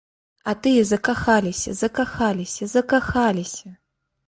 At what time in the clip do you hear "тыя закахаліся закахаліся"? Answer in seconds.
0.61-2.71